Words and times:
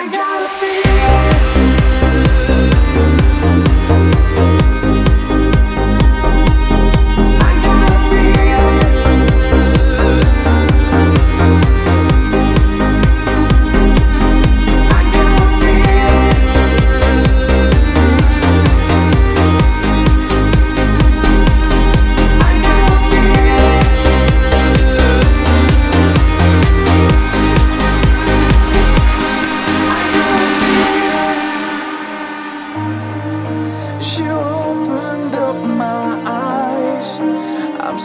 I 0.00 0.06
got 0.12 1.14
a 1.14 1.17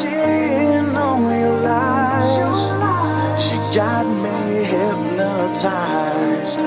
seeing 0.00 0.96
all 0.96 1.20
your 1.40 1.60
lies. 1.60 2.38
your 2.38 2.52
lies. 2.82 3.44
She 3.46 3.56
got 3.76 4.06
me 4.24 4.64
hypnotized. 4.72 6.60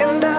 And 0.00 0.24
I 0.24 0.29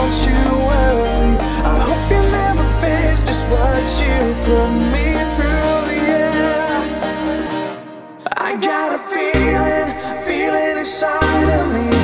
don't 0.00 0.20
you 0.26 0.42
worry. 0.70 1.36
I 1.72 1.76
hope 1.86 2.04
you 2.10 2.22
never 2.40 2.66
face 2.80 3.20
just 3.22 3.48
what 3.50 3.84
you 4.00 4.16
put 4.46 4.70
me 4.94 5.06
through. 5.34 5.80
Yeah, 6.08 7.08
I 8.48 8.50
got 8.68 8.88
a 8.98 9.00
feeling, 9.12 9.88
feeling 10.26 10.78
inside 10.78 11.48
of 11.60 11.66
me. 11.74 11.99